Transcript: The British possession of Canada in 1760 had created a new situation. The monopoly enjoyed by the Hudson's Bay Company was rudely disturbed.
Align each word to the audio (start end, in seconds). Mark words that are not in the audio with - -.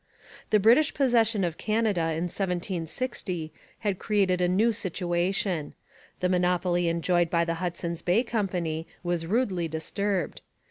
The 0.49 0.59
British 0.59 0.95
possession 0.95 1.43
of 1.43 1.59
Canada 1.59 2.01
in 2.01 2.23
1760 2.23 3.53
had 3.81 3.99
created 3.99 4.41
a 4.41 4.47
new 4.47 4.71
situation. 4.71 5.75
The 6.21 6.27
monopoly 6.29 6.87
enjoyed 6.87 7.29
by 7.29 7.45
the 7.45 7.53
Hudson's 7.61 8.01
Bay 8.01 8.23
Company 8.23 8.87
was 9.03 9.27
rudely 9.27 9.67
disturbed. 9.67 10.41